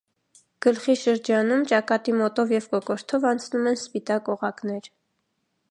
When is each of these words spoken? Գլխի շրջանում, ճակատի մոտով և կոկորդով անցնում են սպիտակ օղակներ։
Գլխի 0.65 0.95
շրջանում, 1.01 1.65
ճակատի 1.73 2.15
մոտով 2.23 2.55
և 2.57 2.67
կոկորդով 2.73 3.29
անցնում 3.33 3.69
են 3.73 3.79
սպիտակ 3.83 4.35
օղակներ։ 4.37 4.91